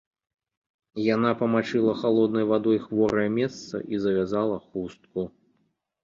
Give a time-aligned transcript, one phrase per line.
[1.15, 5.27] Яна памачыла халоднай вадой хворае месца і завязала хустку.